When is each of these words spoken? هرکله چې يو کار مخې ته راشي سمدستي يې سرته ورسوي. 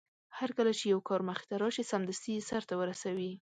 هرکله 0.37 0.71
چې 0.79 0.85
يو 0.93 0.99
کار 1.09 1.21
مخې 1.29 1.45
ته 1.49 1.55
راشي 1.61 1.83
سمدستي 1.91 2.31
يې 2.35 2.45
سرته 2.51 2.73
ورسوي. 2.77 3.31